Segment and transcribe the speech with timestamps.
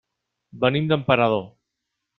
[0.65, 1.47] Venim d'Emperador.